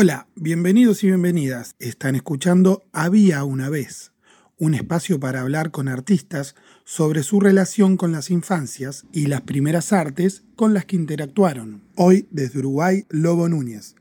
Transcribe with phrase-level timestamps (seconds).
[0.00, 1.74] Hola, bienvenidos y bienvenidas.
[1.80, 4.12] Están escuchando Había una vez,
[4.56, 9.92] un espacio para hablar con artistas sobre su relación con las infancias y las primeras
[9.92, 11.82] artes con las que interactuaron.
[11.96, 13.96] Hoy, desde Uruguay, Lobo Núñez.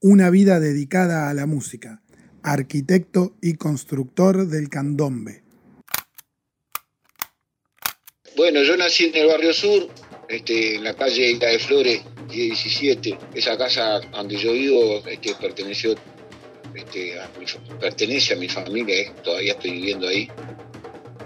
[0.00, 2.00] Una vida dedicada a la música,
[2.42, 5.42] arquitecto y constructor del candombe.
[8.34, 9.90] Bueno, yo nací en el barrio sur,
[10.26, 12.02] este, en la calle Isla de Flores,
[12.42, 13.18] 17.
[13.34, 15.30] Esa casa donde yo vivo este,
[16.74, 17.16] este,
[17.80, 20.28] pertenece a mi familia, eh, todavía estoy viviendo ahí.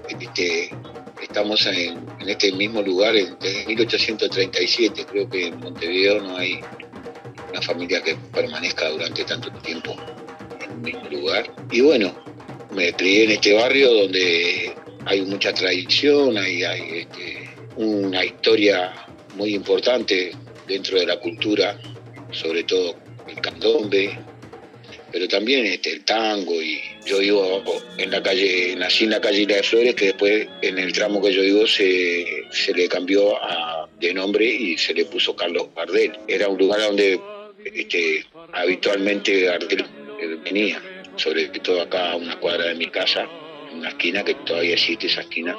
[0.09, 0.70] Este,
[1.23, 5.06] estamos en, este mismo lugar desde 1837.
[5.06, 6.60] Creo que en Montevideo no hay
[7.50, 9.97] una familia que permanezca durante tanto tiempo
[10.61, 11.50] en un mismo lugar.
[11.70, 12.14] Y bueno,
[12.75, 14.75] me crié en este barrio donde
[15.06, 18.92] hay mucha tradición, hay, hay este, una historia
[19.36, 20.33] muy importante
[20.68, 21.78] dentro de la cultura,
[22.30, 22.96] sobre todo
[23.27, 24.18] el candombe,
[25.10, 27.62] pero también este, el tango y yo vivo
[27.97, 31.22] en la calle, nací en la calle Isla de Flores, que después en el tramo
[31.22, 33.34] que yo vivo se, se le cambió
[33.98, 36.12] de nombre y se le puso Carlos Gardel.
[36.28, 37.19] Era un lugar donde
[37.64, 39.86] este, habitualmente Gardel
[40.44, 40.82] venía,
[41.16, 43.27] sobre todo acá a una cuadra de mi casa,
[43.72, 45.56] una esquina que todavía existe esa esquina.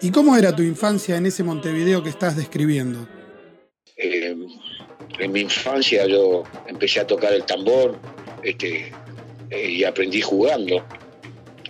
[0.00, 3.06] ¿Y cómo era tu infancia en ese Montevideo que estás describiendo?
[3.96, 4.34] Eh,
[5.18, 7.98] en mi infancia yo empecé a tocar el tambor
[8.42, 8.92] este,
[9.50, 10.84] eh, y aprendí jugando.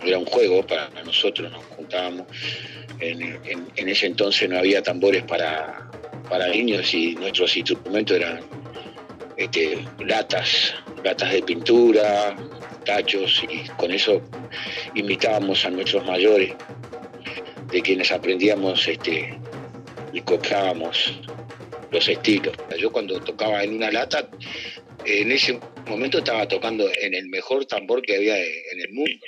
[0.03, 2.25] Era un juego para nosotros, nos juntábamos.
[2.99, 3.41] En,
[3.75, 5.89] ese entonces no había tambores para,
[6.29, 8.41] para niños y nuestros instrumentos eran
[9.37, 12.35] este, latas, latas de pintura,
[12.85, 14.21] tachos y con eso
[14.95, 16.53] invitábamos a nuestros mayores,
[17.71, 19.37] de quienes aprendíamos este,
[20.13, 21.21] y copiábamos
[21.91, 22.55] los estilos.
[22.77, 24.27] Yo cuando tocaba en una lata,
[25.05, 25.59] en ese
[25.91, 29.25] momento estaba tocando en el mejor tambor que había en el mundo.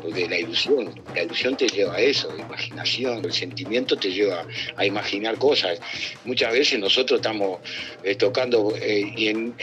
[0.00, 4.86] Porque la ilusión, la ilusión te lleva a eso, imaginación, el sentimiento te lleva a
[4.86, 5.80] imaginar cosas.
[6.24, 7.60] Muchas veces nosotros estamos
[8.02, 9.54] eh, tocando eh, y en,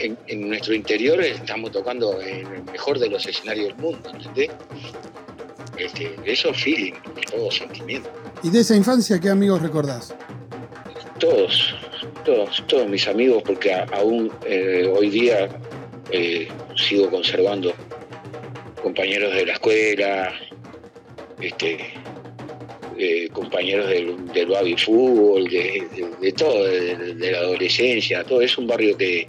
[0.48, 4.50] nuestro interior estamos tocando en el mejor de los escenarios del mundo, ¿entendés?
[5.76, 6.94] Este, eso es feeling,
[7.30, 8.10] todo sentimiento.
[8.42, 10.14] ¿Y de esa infancia qué amigos recordás?
[11.18, 11.74] Todos,
[12.66, 15.48] todos, mis amigos, porque aún eh, hoy día
[16.76, 17.72] sigo conservando
[18.82, 20.32] compañeros de la escuela,
[21.40, 21.78] este,
[23.02, 28.42] eh, compañeros del, del baby fútbol, de, todo, de, la adolescencia, todo.
[28.42, 29.26] Es un barrio que,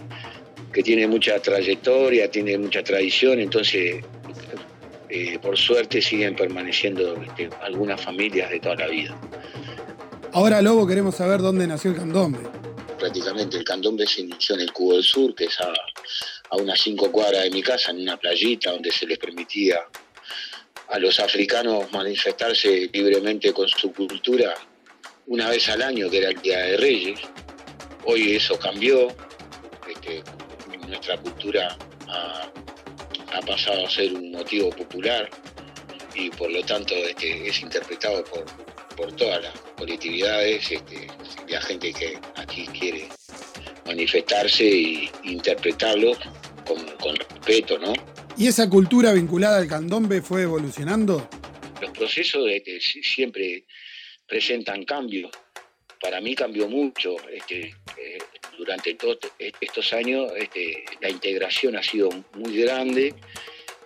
[0.84, 4.02] tiene mucha trayectoria, tiene mucha tradición, entonces
[5.08, 9.16] eh, por suerte siguen permaneciendo este, algunas familias de toda la vida.
[10.32, 12.40] Ahora, Lobo, queremos saber dónde nació el candombe.
[13.02, 15.72] Prácticamente el candombe se inició en el Cubo del Sur, que es a,
[16.50, 19.80] a unas cinco cuadras de mi casa, en una playita donde se les permitía
[20.86, 24.54] a los africanos manifestarse libremente con su cultura
[25.26, 27.18] una vez al año, que era el Día de Reyes.
[28.04, 29.08] Hoy eso cambió,
[29.90, 30.22] este,
[30.86, 31.76] nuestra cultura
[32.06, 32.52] ha,
[33.44, 35.28] pasado a ser un motivo popular
[36.14, 38.44] y por lo tanto este, es interpretado por,
[39.16, 41.06] todas las colectividades, este,
[41.48, 43.08] la gente que aquí quiere
[43.86, 46.12] manifestarse e interpretarlo
[46.66, 47.92] con, respeto, ¿no?
[48.36, 51.28] ¿Y esa cultura vinculada al candombe fue evolucionando?
[51.80, 52.48] Los procesos
[53.02, 53.64] siempre
[54.26, 55.30] presentan cambios.
[56.00, 57.16] Para mí cambió mucho.
[57.28, 58.18] Este, eh,
[58.56, 63.14] durante todos estos años este, la integración ha sido muy grande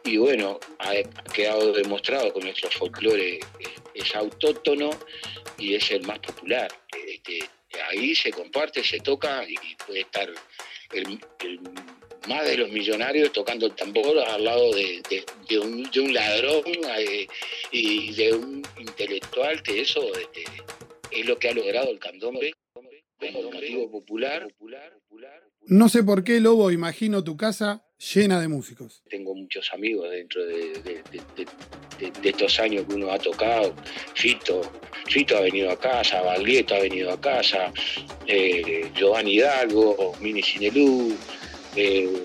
[0.06, 0.92] y bueno, ha
[1.32, 3.40] quedado demostrado que nuestro folclore
[3.96, 4.90] es, autóctono
[5.58, 6.70] y es el más popular.
[7.06, 7.40] Este,
[7.90, 10.30] ahí se comparte, se toca y puede estar
[10.92, 11.20] el
[12.28, 15.02] más de los millonarios tocando el tambor al lado de,
[15.58, 16.64] un, ladrón
[16.98, 17.26] eh,
[17.70, 20.44] y de un intelectual, que eso este,
[21.10, 24.48] es lo que ha logrado el candombe como motivo popular.
[25.68, 27.82] No sé por qué, Lobo, imagino tu casa
[28.14, 29.02] llena de músicos.
[29.10, 31.02] Tengo muchos amigos dentro de,
[32.22, 33.74] estos años que uno ha tocado.
[34.14, 34.60] Fito,
[35.06, 37.72] Fito ha venido a casa, Baglietto ha venido a casa,
[38.28, 41.16] eh, Giovanni Hidalgo, Mini Cinelú,
[41.74, 42.24] eh,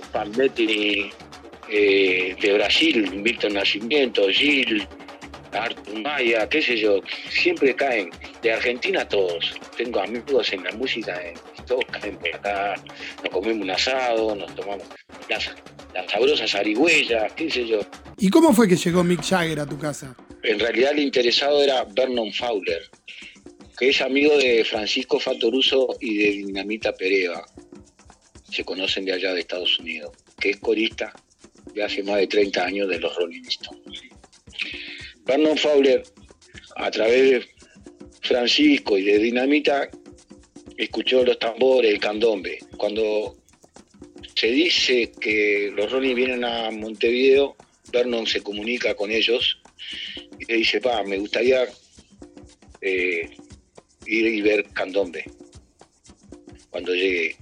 [1.69, 4.87] eh, de Brasil, Milton Nacimiento, Gil,
[5.51, 8.09] Artur Maya, qué sé yo, siempre caen.
[8.41, 9.53] De Argentina todos.
[9.77, 11.21] Tengo amigos en la música,
[11.71, 11.85] todos
[12.33, 12.75] acá,
[13.23, 14.83] nos comemos un asado, nos tomamos
[15.29, 15.49] las,
[16.11, 17.79] sabrosas arigüellas, qué sé yo.
[18.17, 20.15] ¿Y cómo fue que llegó Mick Jagger a tu casa?
[20.43, 22.89] En realidad el interesado era Vernon Fowler,
[23.77, 27.45] que es amigo de Francisco Fatoruso y de Dinamita Pereva.
[28.49, 31.13] Se conocen de allá de Estados Unidos, que es corista
[31.73, 34.01] de hace más de 30 años de los Rolling Stones.
[35.23, 36.03] Vernon Fowler,
[36.75, 37.45] a través de
[38.21, 39.89] Francisco y de Dinamita,
[40.83, 42.57] escuchó los tambores, el candombe.
[42.75, 43.37] Cuando
[44.35, 47.55] se dice que los Rolling vienen a Montevideo,
[47.91, 49.61] Vernon se comunica con ellos
[50.39, 51.67] y le dice, pa, me gustaría
[52.81, 53.29] eh,
[54.07, 55.25] ir y ver candombe
[56.71, 57.35] cuando llegue.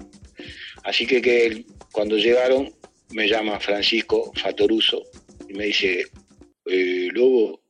[0.83, 2.73] Así que, que cuando llegaron
[3.11, 5.03] me llama Francisco Fatoruso
[5.47, 6.05] y me dice,
[6.65, 7.61] eh, Lobo,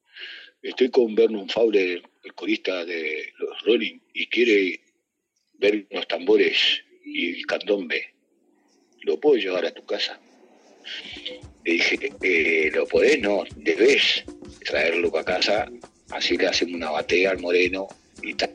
[0.64, 4.89] estoy con Vernon Fowler, el corista de los Rolling, y quiere
[5.60, 6.58] ver los tambores
[7.04, 8.14] y candombe.
[9.02, 10.20] ¿Lo puedo llevar a tu casa?
[11.64, 13.20] Le dije, eh, ¿lo podés?
[13.20, 14.24] No, debes
[14.66, 15.72] traerlo para casa,
[16.12, 17.88] así le hacemos una batea al moreno
[18.24, 18.52] y tal.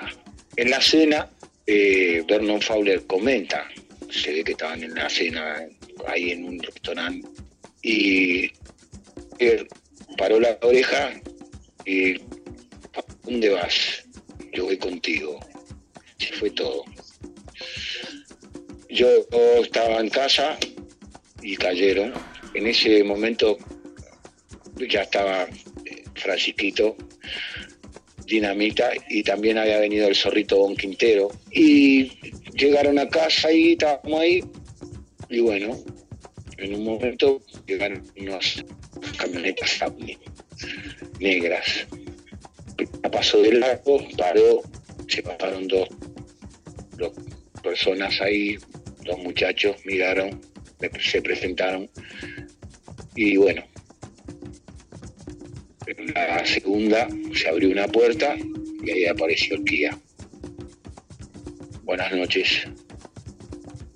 [0.56, 1.30] En la cena,
[1.66, 3.68] eh, Vernon Fowler comenta,
[4.10, 5.66] se ve que estaban en la cena
[6.06, 7.28] ahí en un restaurante
[7.82, 8.50] y
[9.38, 9.68] él
[10.16, 11.20] paró la oreja
[11.84, 12.16] y
[13.24, 14.04] ¿dónde vas?
[14.52, 15.40] Yo voy contigo.
[16.18, 16.84] Se fue todo.
[18.94, 19.08] Yo
[19.60, 20.56] estaba en casa
[21.42, 22.12] y cayeron.
[22.54, 23.58] En ese momento
[24.88, 25.48] ya estaba
[25.84, 26.96] eh, Francisquito,
[28.24, 31.32] Dinamita y también había venido el zorrito Bon Quintero.
[31.50, 32.12] Y
[32.52, 34.44] llegaron a casa y estábamos ahí.
[35.28, 35.76] Y bueno,
[36.58, 38.64] en un momento llegaron unas
[39.18, 39.80] camionetas
[41.18, 41.88] negras.
[43.10, 44.62] Pasó del lago, paró,
[45.08, 45.88] se pasaron dos,
[46.96, 47.12] dos
[47.60, 48.56] personas ahí,
[49.04, 50.40] dos muchachos, miraron,
[51.00, 51.90] se presentaron
[53.14, 53.62] y bueno,
[55.86, 58.36] en la segunda se abrió una puerta
[58.82, 59.98] y ahí apareció el.
[61.84, 62.66] Buenas noches,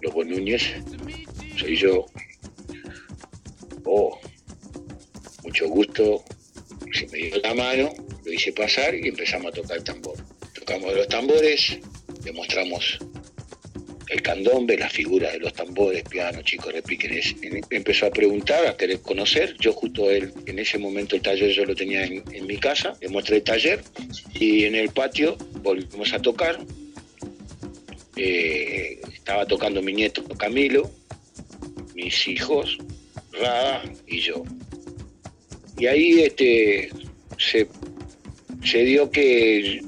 [0.03, 0.63] Lobo Núñez,
[1.57, 2.07] soy yo.
[3.85, 4.21] Oh,
[5.43, 6.23] mucho gusto.
[6.93, 7.93] Se me dio la mano,
[8.25, 10.17] lo hice pasar y empezamos a tocar el tambor.
[10.55, 11.79] Tocamos los tambores,
[12.23, 13.08] demostramos el
[14.29, 17.19] candombe, las figuras de los tambores, piano, chicos, repiquen,
[17.71, 19.57] empezó a preguntar, a querer conocer.
[19.59, 23.09] Yo justo él, en ese momento el taller yo lo tenía en, mi casa, le
[23.09, 23.83] mostré el taller
[24.35, 26.59] y en el patio volvimos a tocar.
[28.17, 30.91] Eh, estaba tocando mi nieto Camilo,
[31.95, 32.77] mis hijos,
[33.33, 34.45] Rada y yo.
[35.79, 36.91] Y ahí este,
[37.39, 39.81] se dio que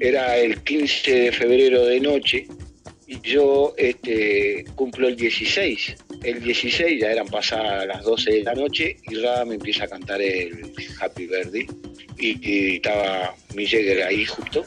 [0.00, 2.48] era el 15 de febrero de noche
[3.22, 5.96] yo este, cumplo el 16.
[6.22, 9.88] El 16 ya eran pasadas las 12 de la noche y Rada me empieza a
[9.88, 11.66] cantar el Happy Birthday.
[12.18, 14.64] Y, estaba mi Jagger ahí justo,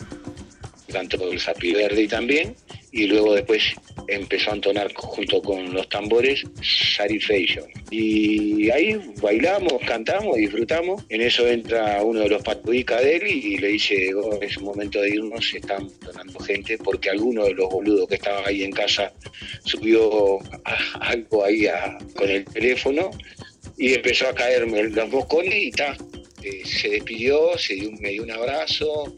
[0.92, 2.56] cantó el Happy Birthday también.
[2.92, 3.76] Y luego después
[4.08, 6.44] empezó a entonar junto con los tambores
[6.98, 7.66] Fashion.
[7.92, 11.04] Y ahí bailamos, cantamos, disfrutamos.
[11.10, 15.02] En eso entra uno de los patuicas de él y le dice, oh, es momento
[15.02, 19.14] de irnos, están donando gente, porque alguno de los boludos que estaba ahí en casa
[19.64, 20.40] subió
[21.00, 21.68] algo ahí
[22.16, 23.12] con el teléfono
[23.78, 25.98] y empezó a caerme los moscones y ta,
[26.44, 29.16] eh, se despidió, se dio, me dio un abrazo,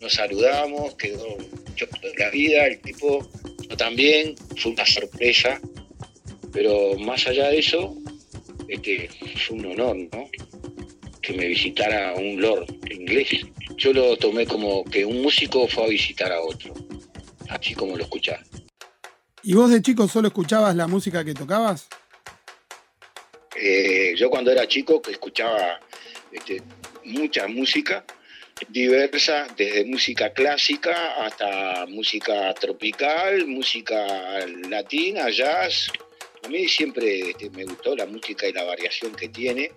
[0.00, 1.36] nos saludamos, quedó
[1.68, 1.86] mucho
[2.16, 3.28] la vida, el tipo
[3.76, 5.60] también, fue una sorpresa,
[6.52, 7.96] pero más allá de eso,
[8.68, 9.08] este,
[9.46, 10.30] fue un honor, ¿no?
[11.20, 13.46] Que me visitara un lord inglés.
[13.76, 16.74] Yo lo tomé como que un músico fue a visitar a otro,
[17.48, 18.40] así como lo escuchás.
[19.42, 21.88] ¿Y vos de chico solo escuchabas la música que tocabas?
[23.56, 25.80] Eh, yo cuando era chico escuchaba
[26.30, 26.62] este,
[27.04, 28.04] mucha música
[28.68, 35.90] diversa, desde música clásica hasta música tropical, música latina, jazz.
[36.44, 39.72] A mí siempre este, me gustó la música y la variación que tiene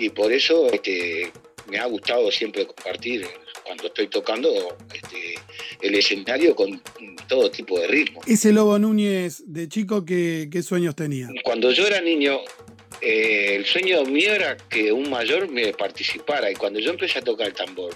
[0.00, 1.30] y por eso este,
[1.68, 3.26] me ha gustado siempre compartir
[3.64, 4.50] cuando estoy tocando
[4.92, 5.34] este,
[5.82, 6.82] el escenario con
[7.28, 8.20] todo tipo de ritmo.
[8.26, 11.28] Ese Lobo Núñez de chico, ¿qué, qué sueños tenía?
[11.44, 12.40] Cuando yo era niño,
[13.00, 17.22] eh, el sueño mío era que un mayor me participara y cuando yo empecé a
[17.22, 17.94] tocar el tambor,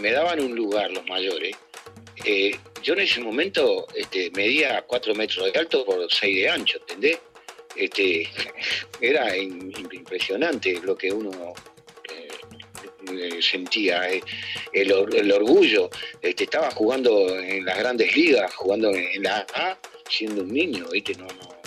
[0.00, 1.56] me daban un lugar los mayores.
[2.24, 6.78] Eh, yo en ese momento este, medía 4 metros de alto por 6 de ancho,
[6.78, 7.18] ¿entendés?
[7.74, 8.28] Este,
[9.00, 11.54] era impresionante lo que uno
[12.10, 14.08] eh, sentía,
[14.72, 14.92] el,
[15.32, 15.90] orgullo.
[16.22, 21.14] Este, estaba jugando en las grandes ligas, jugando en la A, siendo un niño, ¿viste?
[21.14, 21.59] No, no,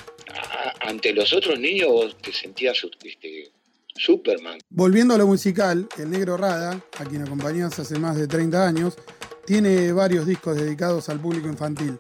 [0.82, 3.52] ante los otros niños te sentías este,
[3.96, 4.60] Superman.
[4.70, 8.98] Volviendo a lo musical, el negro Rada, a quien acompañás hace más de 30 años,
[9.46, 11.98] tiene varios discos dedicados al público infantil.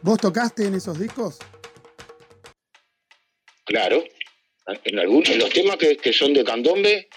[0.00, 1.38] ¿Vos tocaste en esos discos?
[3.64, 4.04] Claro,
[4.84, 7.08] en algunos, los temas que, son de candombe,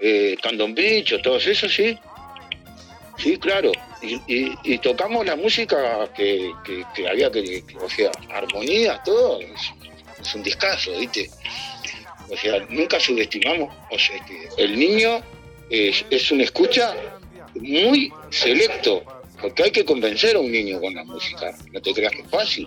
[0.00, 1.96] eh, candombicho, todos esos, sí.
[3.18, 3.70] Sí, claro.
[4.26, 6.52] Y, tocamos la música que,
[7.08, 9.38] había que, o sea, armonía, todo.
[10.22, 11.30] Es, un discazo, ¿viste?
[12.30, 13.74] O sea, nunca subestimamos.
[13.90, 15.20] O sea, que el niño
[15.68, 16.94] es, es una escucha
[17.54, 19.02] muy selecto,
[19.40, 21.54] porque hay que convencer a un niño con la música.
[21.72, 22.66] No te creas que es fácil.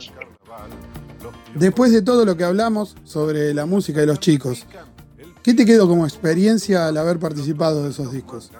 [1.55, 4.65] Después de todo lo que hablamos sobre la música de los chicos,
[5.43, 8.51] ¿qué te quedó como experiencia al haber participado de esos discos?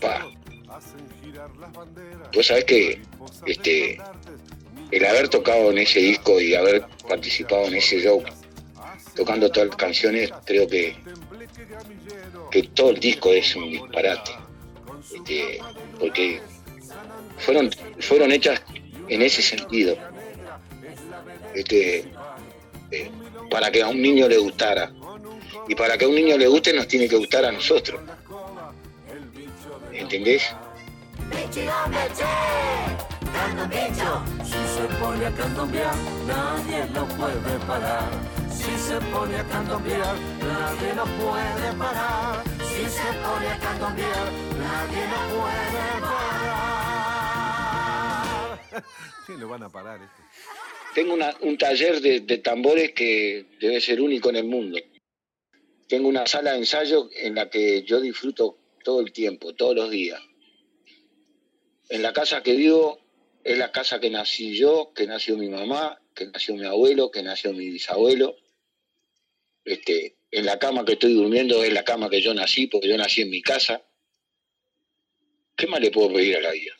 [0.00, 0.26] Pa.
[2.34, 3.02] Vos sabés que
[3.46, 3.98] este,
[4.90, 8.22] el haber tocado en ese disco y haber participado en ese show,
[9.14, 10.96] tocando todas las canciones, creo que,
[12.50, 14.32] que todo el disco es un disparate.
[15.14, 15.60] Este,
[15.98, 16.40] porque
[17.38, 18.60] fueron, fueron hechas
[19.08, 19.96] en ese sentido
[21.54, 22.10] este,
[22.90, 23.10] eh,
[23.50, 24.92] para que a un niño le gustara.
[25.68, 28.00] Y para que a un niño le guste nos tiene que gustar a nosotros.
[29.92, 30.44] ¿Entendés?
[34.76, 38.10] Si se pone a candombear, nadie lo puede parar.
[38.50, 42.44] Si se pone a candombear, nadie lo puede parar.
[42.60, 46.60] Si se pone a candombear, nadie lo puede parar.
[49.24, 50.22] ¿Quién lo van a parar este?
[50.94, 54.78] Tengo un taller de, tambores que debe ser único en el mundo.
[55.88, 59.88] Tengo una sala de ensayo en la que yo disfruto todo el tiempo, todos los
[59.88, 60.20] días.
[61.88, 63.05] En la casa que vivo
[63.46, 67.22] es la casa que nací yo, que nació mi mamá, que nació mi abuelo, que
[67.22, 68.34] nació mi bisabuelo.
[69.64, 72.96] Este, en la cama que estoy durmiendo es la cama que yo nací, porque yo
[72.96, 73.86] nací en mi casa.
[75.54, 76.72] ¿Qué más le puedo pedir a la vida?